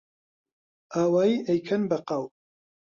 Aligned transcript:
ئاوایی 0.93 1.43
ئەیکەن 1.47 1.81
بە 1.89 1.97
قاو 2.07 2.25